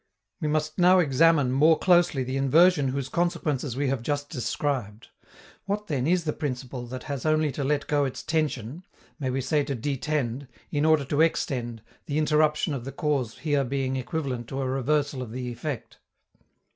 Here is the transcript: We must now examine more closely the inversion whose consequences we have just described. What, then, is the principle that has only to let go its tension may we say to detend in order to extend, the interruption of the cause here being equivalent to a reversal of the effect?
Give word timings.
We 0.39 0.47
must 0.47 0.79
now 0.79 0.97
examine 0.97 1.51
more 1.51 1.77
closely 1.77 2.23
the 2.23 2.35
inversion 2.35 2.87
whose 2.87 3.07
consequences 3.07 3.77
we 3.77 3.87
have 3.89 4.01
just 4.01 4.31
described. 4.31 5.09
What, 5.65 5.85
then, 5.85 6.07
is 6.07 6.23
the 6.23 6.33
principle 6.33 6.87
that 6.87 7.03
has 7.03 7.23
only 7.23 7.51
to 7.51 7.63
let 7.63 7.85
go 7.85 8.03
its 8.05 8.23
tension 8.23 8.83
may 9.19 9.29
we 9.29 9.41
say 9.41 9.63
to 9.63 9.75
detend 9.75 10.47
in 10.71 10.85
order 10.85 11.05
to 11.05 11.21
extend, 11.21 11.83
the 12.07 12.17
interruption 12.17 12.73
of 12.73 12.83
the 12.83 12.91
cause 12.91 13.37
here 13.37 13.63
being 13.63 13.95
equivalent 13.95 14.47
to 14.47 14.61
a 14.61 14.67
reversal 14.67 15.21
of 15.21 15.31
the 15.31 15.51
effect? 15.51 15.99